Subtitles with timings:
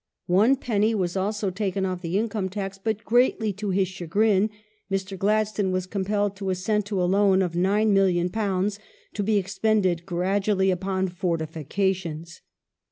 [0.29, 3.87] ^^^ ^^^5 One penny was also taken off the income tax, but, greatly to his
[3.87, 4.49] chagrin,
[4.91, 5.15] Mr.
[5.15, 8.79] Gladstone was compelled to assent to a loan of £9,000,000
[9.13, 12.41] to be expended gradually upon fortifications.